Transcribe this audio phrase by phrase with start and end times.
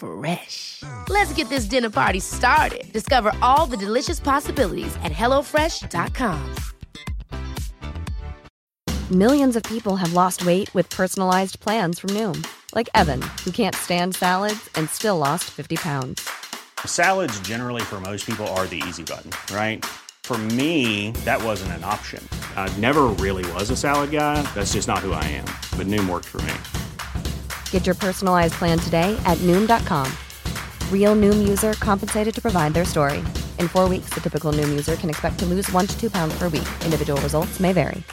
[0.00, 0.82] Fresh.
[1.08, 2.90] Let's get this dinner party started.
[2.92, 6.54] Discover all the delicious possibilities at hellofresh.com.
[9.10, 13.74] Millions of people have lost weight with personalized plans from Noom, like Evan, who can't
[13.74, 16.30] stand salads and still lost 50 pounds.
[16.86, 19.84] Salads, generally, for most people, are the easy button, right?
[20.22, 22.26] For me, that wasn't an option.
[22.56, 24.42] I never really was a salad guy.
[24.54, 25.46] That's just not who I am.
[25.76, 26.54] But Noom worked for me.
[27.72, 30.06] Get your personalized plan today at Noom.com.
[30.92, 33.18] Real Noom user compensated to provide their story.
[33.58, 36.38] In four weeks, the typical Noom user can expect to lose one to two pounds
[36.38, 36.68] per week.
[36.84, 38.04] Individual results may vary.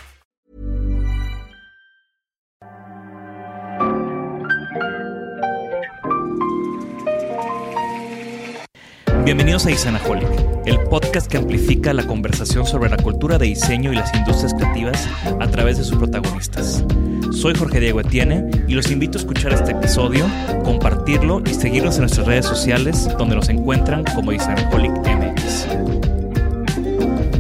[9.28, 10.30] Bienvenidos a Isanaholic,
[10.66, 15.06] el podcast que amplifica la conversación sobre la cultura de diseño y las industrias creativas
[15.42, 16.86] a través de sus protagonistas.
[17.34, 20.26] Soy Jorge Diego Etienne y los invito a escuchar este episodio,
[20.66, 25.68] compartirlo y seguirnos en nuestras redes sociales donde nos encuentran como Isanaholic MX.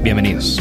[0.02, 0.58] Bienvenidos.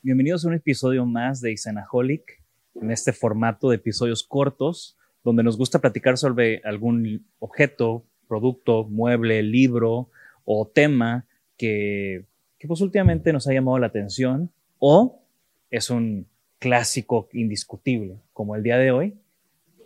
[0.00, 2.40] Bienvenidos a un episodio más de Isanaholic,
[2.76, 9.42] en este formato de episodios cortos, donde nos gusta platicar sobre algún objeto, producto, mueble,
[9.42, 10.08] libro
[10.44, 11.26] o tema
[11.56, 12.26] que,
[12.60, 15.20] que pues últimamente nos ha llamado la atención o
[15.68, 16.28] es un
[16.58, 19.18] clásico indiscutible, como el día de hoy,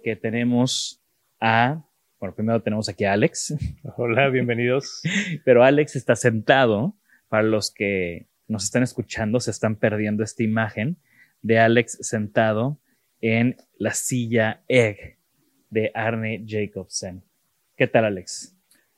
[0.02, 1.02] que tenemos
[1.40, 1.84] a,
[2.18, 3.54] bueno, primero tenemos aquí a Alex,
[3.96, 5.02] Hola, bienvenidos.
[5.44, 6.94] pero Alex está sentado,
[7.28, 10.96] para los que nos están escuchando, se están perdiendo esta imagen
[11.42, 12.78] de Alex sentado
[13.20, 15.18] en la silla Egg
[15.70, 17.22] de Arne Jacobsen.
[17.76, 18.56] ¿Qué tal, Alex?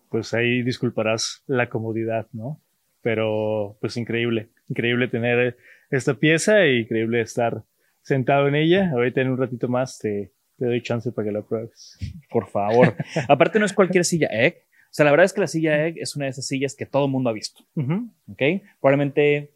[0.08, 2.60] Pues ahí disculparás la comodidad, ¿no?
[3.02, 5.56] Pero pues increíble, increíble tener
[5.96, 7.64] esta pieza y increíble estar
[8.02, 8.90] sentado en ella.
[8.92, 11.98] Ahorita en un ratito más te, te doy chance para que la pruebes.
[12.30, 12.96] Por favor.
[13.28, 14.56] Aparte, no es cualquier silla Egg.
[14.84, 16.84] O sea, la verdad es que la silla Egg es una de esas sillas que
[16.86, 17.64] todo el mundo ha visto.
[17.76, 18.10] Ujú.
[18.28, 18.42] ¿Ok?
[18.80, 19.52] Probablemente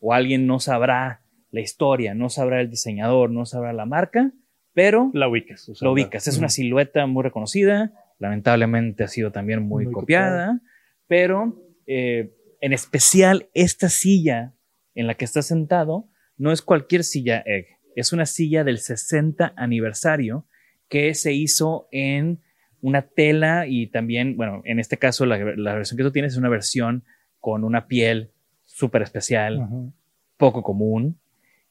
[0.00, 4.32] o alguien no sabrá la historia, no sabrá el diseñador, no sabrá la marca,
[4.74, 5.68] pero La ubicas.
[5.68, 6.26] o sea, lo ubicas.
[6.28, 6.54] Es una Ujú.
[6.54, 10.60] silueta muy reconocida, lamentablemente ha sido también muy, Muy copiada,
[11.06, 14.52] pero eh, en especial esta silla
[14.96, 19.52] en la que está sentado no es cualquier silla Egg, es una silla del 60
[19.56, 20.46] aniversario
[20.88, 22.40] que se hizo en
[22.80, 26.38] una tela y también, bueno, en este caso la, la versión que tú tienes es
[26.38, 27.04] una versión
[27.40, 28.30] con una piel
[28.64, 29.92] súper especial, Ujú.
[30.36, 31.18] poco común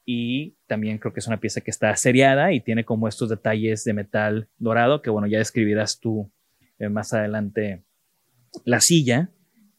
[0.04, 3.84] y también creo que es una pieza que está seriada y tiene como estos detalles
[3.84, 6.30] de metal dorado que bueno ya describirás tú
[6.78, 7.82] eh, más adelante
[8.64, 9.30] la silla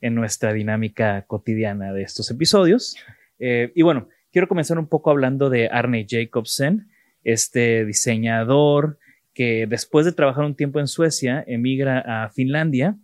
[0.01, 2.97] en nuestra dinámica cotidiana de estos episodios
[3.39, 6.87] Eh, y bueno quiero comenzar un poco hablando de Arne Jacobsen
[7.23, 8.97] este diseñador
[9.33, 12.97] que después de trabajar un tiempo en Suecia emigra a Finlandia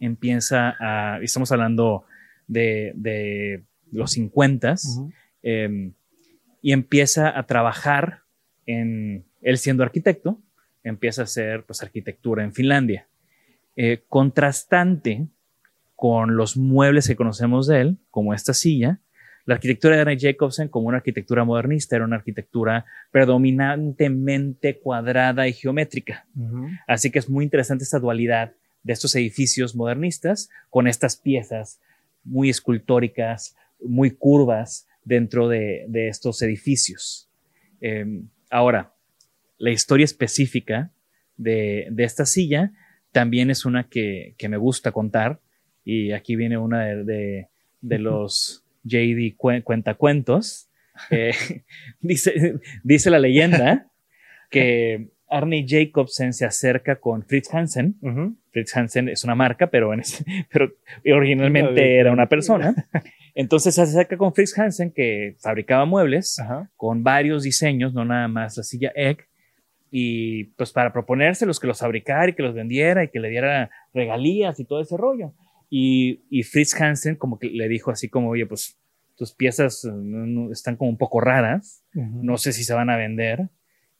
[0.00, 2.04] empieza a estamos hablando
[2.46, 5.12] de, de los 50 Ujú.
[5.42, 5.92] eh,
[6.62, 8.20] y empieza a trabajar
[8.66, 10.40] en, él siendo arquitecto,
[10.84, 13.08] empieza a hacer pues arquitectura en Finlandia.
[13.76, 15.26] Eh, contrastante
[15.96, 19.00] con los muebles que conocemos de él, como esta silla,
[19.44, 25.52] la arquitectura de Arne Jacobsen como una arquitectura modernista era una arquitectura predominantemente cuadrada y
[25.52, 26.26] geométrica.
[26.86, 28.52] Así que es muy interesante esta dualidad
[28.82, 31.80] de estos edificios modernistas con estas piezas
[32.24, 37.28] muy escultóricas, muy curvas dentro de, de estos edificios.
[37.80, 38.94] Eh, ahora,
[39.58, 40.90] la historia específica
[41.36, 42.72] de, de esta silla
[43.10, 45.40] también es una que, que me gusta contar
[45.84, 47.48] y aquí viene una de
[47.80, 50.68] los JD cuen- cuentacuentos.
[51.10, 51.32] Eh,
[52.00, 53.86] dice, dice la leyenda
[54.50, 57.96] que Arne Jacobsen se acerca con Fritz Hansen.
[58.50, 60.70] Fritz Hansen es una marca, pero, en ese- pero
[61.14, 62.74] originalmente era una persona.
[63.34, 66.38] Entonces se acerca con Fritz Hansen, que fabricaba muebles
[66.76, 69.26] con varios diseños, no nada más la silla Egg,
[69.90, 73.70] y pues para proponérselos que los fabricara y que los vendiera y que le diera
[73.94, 75.32] regalías y todo ese rollo.
[75.74, 78.76] Y, y Fritz Hansen como que le dijo así como, oye, pues
[79.16, 83.48] tus piezas eh, están como un poco raras, no sé si se van a vender.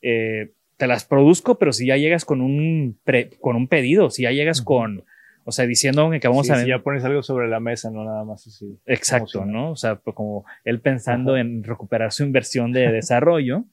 [0.02, 4.24] Eh, te las produzco, pero si ya llegas con un, pre- con un pedido, si
[4.24, 4.66] ya llegas Ujú.
[4.66, 5.04] con,
[5.44, 6.78] o sea, diciendo que vamos Sí, a si vender.
[6.78, 8.78] ya pones algo sobre la mesa, no nada más así.
[8.84, 9.70] Exacto, si ¿no?
[9.70, 11.40] O sea, pues como él pensando Ajá.
[11.40, 13.64] en recuperar su inversión de desarrollo.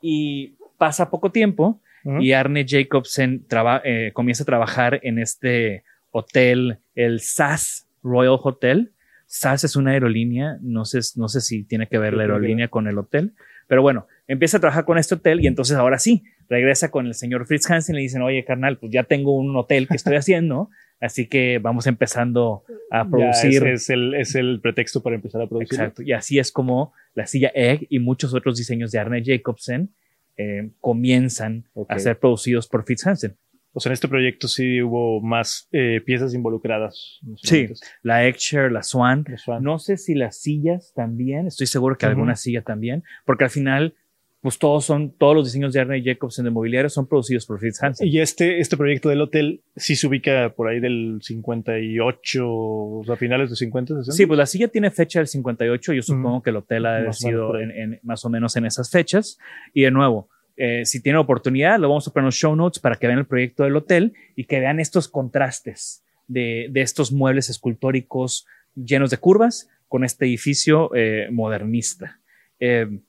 [0.00, 1.80] y pasa poco tiempo
[2.20, 3.44] y Arne Jacobsen
[3.84, 5.82] eh, comienza a trabajar en este
[6.14, 8.92] hotel, el SAS Royal Hotel.
[9.26, 12.86] SAS es una aerolínea, no sé, no sé si tiene que ver la aerolínea con
[12.86, 13.34] el hotel,
[13.66, 17.14] pero bueno, empieza a trabajar con este hotel y entonces ahora sí, regresa con el
[17.14, 20.14] señor Fritz Hansen y le dicen, oye, carnal, pues ya tengo un hotel que estoy
[20.14, 20.70] haciendo,
[21.00, 22.62] así que vamos empezando
[22.92, 23.66] a Ya producir.
[23.66, 25.80] es, es el, es el pretexto para empezar a producir.
[25.80, 26.02] Exacto.
[26.02, 29.90] Y así es como la silla Egg y muchos otros diseños de Arne Jacobsen
[30.36, 33.34] eh, comienzan a ser producidos por Fritz Hansen.
[33.76, 37.18] O sea, en este proyecto sí hubo más eh, piezas involucradas.
[37.42, 37.66] Sí.
[38.02, 39.24] La Eggshare, la Swan.
[39.28, 39.62] los Swan.
[39.64, 42.10] No sé si las sillas también, estoy seguro que Ujú.
[42.12, 43.94] alguna silla también, porque al final,
[44.40, 47.82] pues todos son, todos los diseños de Arne Jacobsen de mobiliario son producidos por Fritz
[47.82, 48.06] Hansen.
[48.06, 53.16] Y este, este proyecto del hotel sí se ubica por ahí del 58, o sea,
[53.16, 54.12] finales de 50, 60.
[54.16, 55.92] Sí, pues la silla tiene fecha del 58.
[55.94, 59.38] Yo supongo que el hotel ha sido en, en- más o menos en esas fechas.
[59.72, 62.80] Y de nuevo, eh, si tienen oportunidad, lo vamos a poner en los show notes
[62.80, 67.12] para que vean el proyecto del hotel y que vean estos contrastes de, de estos
[67.12, 72.20] muebles escultóricos llenos de curvas con este edificio eh, modernista.
[72.60, 73.00] Eh,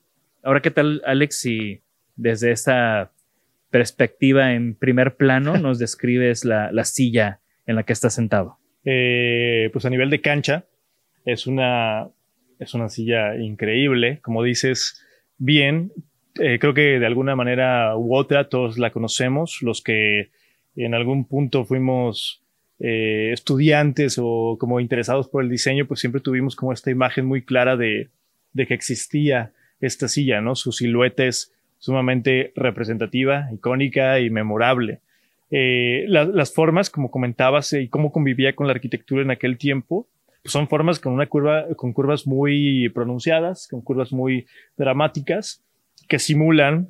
[0.42, 1.40] ahora, ¿qué tal, Alex?
[1.40, 1.82] Si
[2.16, 3.12] desde esta
[3.70, 8.58] perspectiva en primer plano nos describes la, la silla en la que estás sentado.
[8.82, 10.64] Pues a nivel de cancha,
[11.24, 12.08] es una,
[12.58, 14.20] es una silla increíble.
[14.22, 15.04] Como dices,
[15.38, 15.92] bien,
[16.40, 20.30] eh, creo que de alguna manera u otra todos la conocemos, los que
[20.76, 22.42] en algún punto fuimos
[22.78, 27.42] eh, estudiantes o como interesados por el diseño, pues siempre tuvimos como esta imagen muy
[27.42, 28.08] clara de,
[28.52, 30.54] de que existía esta silla, ¿no?
[30.54, 35.00] Su silueta es sumamente representativa, icónica y memorable.
[35.50, 39.58] Eh, la- las formas, como comentabas, eh, y cómo convivía con la arquitectura en aquel
[39.58, 40.06] tiempo,
[40.42, 44.46] pues son formas con una curva, con curvas muy pronunciadas, con curvas muy
[44.76, 45.62] dramáticas,
[46.08, 46.88] que simulan,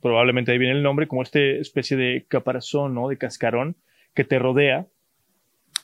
[0.00, 3.08] probablemente ahí viene el nombre, como esta especie de caparazón, ¿no?
[3.08, 3.76] De cascarón
[4.14, 4.86] que te rodea.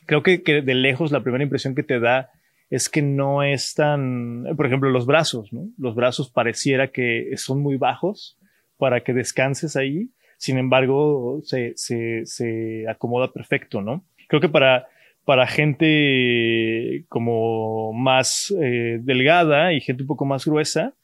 [0.06, 2.30] Creo que, que de lejos la primera impresión que te da
[2.70, 5.68] es que no es tan, por ejemplo, los brazos, ¿no?
[5.76, 8.38] Los brazos pareciera que son muy bajos
[8.78, 10.10] para que descanses ahí.
[10.38, 14.04] Sin embargo, se, se, se acomoda perfecto, ¿no?
[14.28, 14.86] Creo que para,
[15.24, 20.94] para gente como más eh, delgada y gente un poco más gruesa,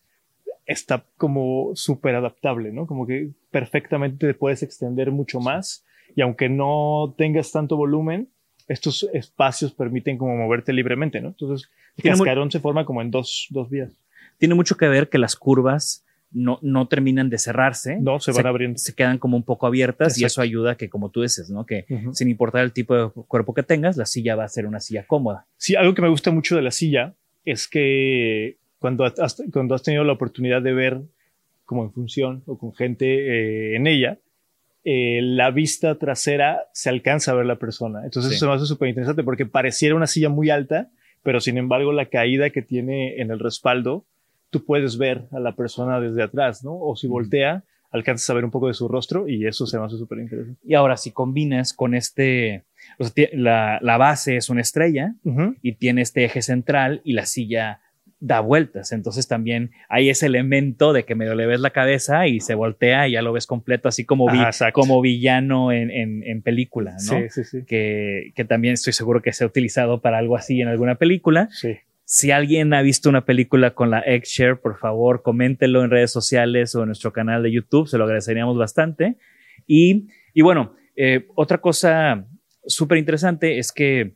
[0.67, 2.87] está como súper adaptable, ¿no?
[2.87, 5.85] Como que perfectamente te puedes extender mucho más
[6.15, 8.29] y aunque no tengas tanto volumen,
[8.69, 11.29] estos espacios permiten como moverte libremente, ¿no?
[11.29, 13.93] Entonces, el cascarón se forma como en dos, dos vías.
[14.39, 17.99] tiene mucho que ver que las curvas no, no terminan de cerrarse.
[18.01, 18.79] No, se van abriendo.
[18.79, 20.27] Se quedan como un poco abiertas y Exacto.
[20.27, 21.65] eso ayuda a que, como tú dices, ¿no?
[21.65, 22.13] Que Ujú.
[22.15, 25.07] sin importar el tipo de cuerpo que tengas, la silla va a ser una silla
[25.07, 25.47] cómoda.
[25.57, 27.15] Sí, algo que me gusta mucho de la silla
[27.45, 31.01] es que cuando has, cuando has tenido la oportunidad de ver
[31.65, 34.19] como en función o con gente eh, en ella,
[34.85, 38.05] eh, la vista trasera se alcanza a ver la persona.
[38.05, 38.37] Entonces Sí.
[38.37, 40.89] eso me hace súper interesante porque pareciera una silla muy alta,
[41.25, 44.05] pero sin embargo la caída que tiene en el respaldo,
[44.51, 46.79] tú puedes ver a la persona desde atrás, ¿no?
[46.79, 49.87] O si voltea, alcanzas a ver un poco de su rostro y eso se me
[49.87, 50.61] hace súper interesante.
[50.65, 52.63] Y ahora, si combinas con este,
[53.01, 55.57] o sea, la, la base es una estrella Ujú.
[55.63, 57.81] y tiene este eje central y la silla
[58.19, 58.93] da vueltas.
[58.93, 63.07] Entonces también hay ese elemento de que medio le ves la cabeza y se voltea
[63.09, 64.81] y ya lo ves completo, así como, vi- Ajá, exacto.
[64.81, 66.99] como villano en, en, en película, ¿no?
[66.99, 67.65] Sí, sí, sí.
[67.67, 71.49] Que, que también estoy seguro que se ha utilizado para algo así en alguna película.
[71.51, 71.77] Sí.
[72.09, 76.75] Si alguien ha visto una película con la Eggshare, por favor, coméntelo en redes sociales
[76.75, 79.17] o en nuestro canal de YouTube, se lo agradeceríamos bastante.
[79.67, 82.25] Y, y bueno, eh, otra cosa
[82.65, 84.15] súper interesante es que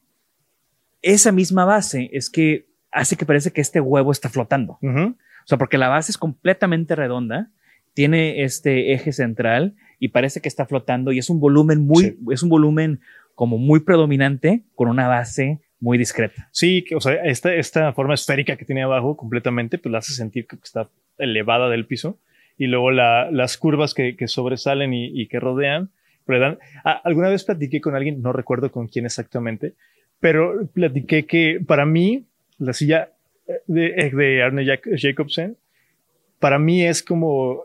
[1.03, 4.79] esa misma base es que hace que parece que este huevo está flotando.
[4.83, 5.01] Ujú.
[5.45, 7.51] O sea, porque la base es completamente redonda,
[7.95, 12.19] tiene este eje central y parece que está flotando y es un volumen muy, Sí.
[12.33, 13.01] es un volumen
[13.35, 16.49] como muy predominante con una base muy discreta.
[16.53, 20.13] Sí, que, o sea, esta, esta forma esférica que tiene abajo completamente, pues la hace
[20.13, 22.19] sentir que está elevada del piso.
[22.59, 25.91] Y luego la- las curvas que, que sobresalen y, y que rodean,
[26.27, 26.59] dan.
[26.85, 29.75] Ah, alguna vez platiqué con alguien, no recuerdo con quién exactamente,
[30.21, 32.27] pero platiqué que para mí
[32.61, 33.11] la silla
[33.67, 35.57] de, de Arne Jacobsen,
[36.39, 37.65] para mí es como,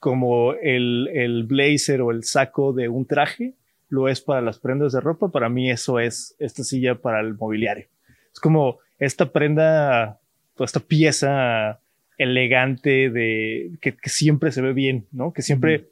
[0.00, 3.54] como el, el blazer o el saco de un traje,
[3.88, 7.34] lo es para las prendas de ropa, para mí eso es esta silla para el
[7.34, 7.86] mobiliario.
[8.32, 10.18] Es como esta prenda,
[10.58, 11.80] esta pieza
[12.18, 15.32] elegante de que, siempre se ve bien, ¿no?
[15.32, 15.86] Que siempre,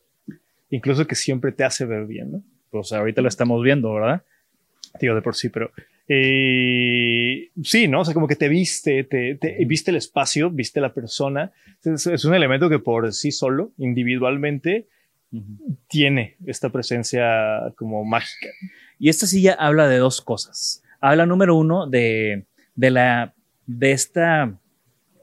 [0.70, 2.42] incluso que siempre te hace ver bien, ¿no?
[2.70, 4.22] Pues ahorita lo estamos viendo, ¿verdad?
[5.00, 5.70] Digo de por sí, pero
[6.08, 8.00] eh, sí, ¿no?
[8.00, 11.52] O sea, como que te viste, te, viste el espacio, viste la persona.
[11.84, 14.86] Es, un elemento que por sí solo, individualmente,
[15.88, 18.48] tiene esta presencia como mágica.
[18.98, 20.82] Y esta silla habla de dos cosas.
[21.00, 22.44] Habla, número uno, de,
[22.74, 23.34] de la,
[23.66, 24.58] de esta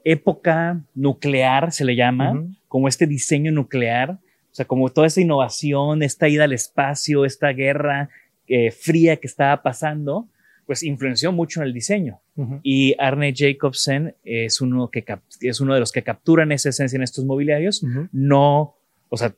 [0.04, 6.02] época nuclear, se le llama, como este diseño nuclear, o sea, como toda esa innovación,
[6.02, 8.10] esta ida al espacio, esta guerra
[8.48, 10.28] eh, fría que estaba pasando,
[10.72, 12.22] pues influenció mucho en el diseño.
[12.62, 15.04] Y Arne Jacobsen es uno, que
[15.42, 17.84] es uno de los que capturan esa esencia en estos mobiliarios.
[18.10, 18.78] No,
[19.10, 19.34] o sea,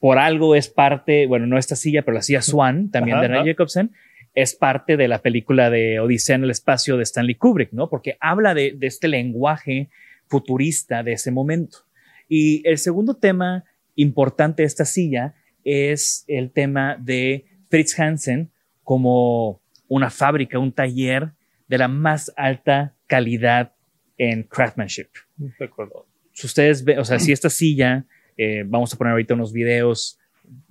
[0.00, 3.44] por algo es parte, bueno, no esta silla, pero la silla Swan, también de Arne
[3.52, 3.92] Jacobsen,
[4.34, 7.88] es parte de la película de Odisea en el espacio de Stanley Kubrick, ¿no?
[7.88, 9.88] Porque habla de, este lenguaje
[10.26, 11.78] futurista de ese momento.
[12.28, 13.62] Y el segundo tema
[13.94, 18.50] importante de esta silla es el tema de Fritz Hansen
[18.82, 19.59] como
[19.90, 21.32] una fábrica, un taller
[21.66, 23.74] de la más alta calidad
[24.16, 25.08] en craftsmanship.
[25.36, 26.06] De acuerdo.
[26.32, 28.04] Si ustedes ven, o sea, si esta silla,
[28.36, 30.18] eh, vamos a poner ahorita unos videos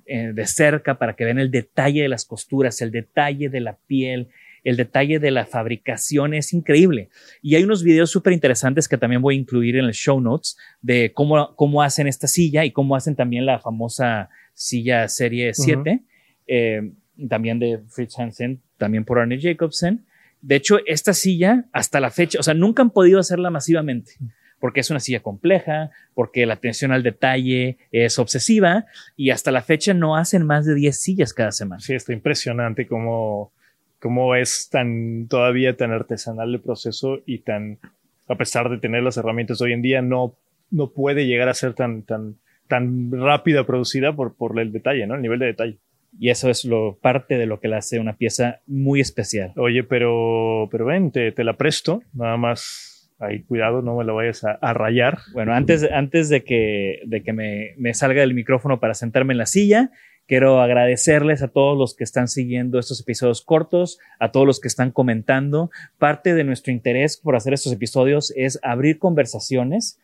[0.05, 3.77] eh, de cerca para que vean el detalle de las costuras, el detalle de la
[3.87, 4.29] piel,
[4.63, 7.09] el detalle de la fabricación es increíble.
[7.41, 10.57] Y hay unos videos súper interesantes que también voy a incluir en el show notes
[10.81, 16.03] de cómo, cómo hacen esta silla y cómo hacen también la famosa silla serie 7,
[16.47, 16.91] eh,
[17.27, 20.05] también de Fritz Hansen, también por Arne Jacobsen.
[20.41, 24.13] De hecho, esta silla, hasta la fecha, o sea, nunca han podido hacerla masivamente
[24.59, 29.61] porque es una silla compleja, porque la atención al detalle es obsesiva y hasta la
[29.61, 31.79] fecha no hacen más de 10 sillas cada semana.
[31.79, 33.51] Sí, está impresionante cómo,
[33.99, 37.79] cómo es tan todavía tan artesanal el proceso y tan,
[38.27, 40.35] a pesar de tener las herramientas hoy en día, no,
[40.71, 42.35] no puede llegar a ser tan, tan,
[42.67, 45.15] tan rápida producida por, por el detalle, ¿no?
[45.15, 45.77] El nivel de detalle.
[46.17, 49.53] Y eso es lo parte de lo que la hace una pieza muy especial.
[49.57, 52.89] Oye, pero, pero ven, te, te la presto, nada más
[53.19, 55.19] ahí cuidado, no me lo vayas a, rayar.
[55.33, 59.37] Bueno, antes, antes de que, de que me, me, salga el micrófono para sentarme en
[59.39, 59.91] la silla,
[60.25, 64.69] quiero agradecerles a todos los que están siguiendo estos episodios cortos, a todos los que
[64.69, 65.69] están comentando.
[65.97, 69.99] Parte de nuestro interés por hacer estos episodios es abrir conversaciones,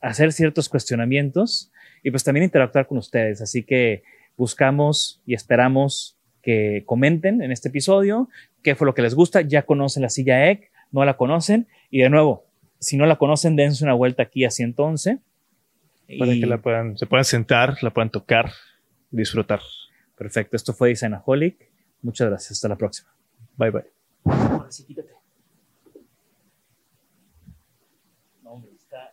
[0.00, 1.70] hacer ciertos cuestionamientos
[2.02, 3.40] y pues también interactuar con ustedes.
[3.40, 4.02] Así que
[4.36, 8.28] buscamos y esperamos que comenten en este episodio
[8.62, 9.40] qué fue lo que les gusta.
[9.40, 11.66] Ya conocen la silla EC no la conocen.
[11.90, 12.46] Y de nuevo,
[12.78, 15.18] si no la conocen, dense una vuelta aquí a 111.
[16.18, 18.52] Para que la puedan, se puedan sentar, la puedan tocar,
[19.10, 19.60] disfrutar.
[20.16, 20.56] Perfecto.
[20.56, 21.56] Esto fue Designaholic.
[22.02, 22.52] Muchas gracias.
[22.52, 23.12] Hasta la próxima.
[23.56, 23.84] Bye bye.
[24.24, 25.10] Ahora sí, quítate.
[28.42, 29.12] No, está.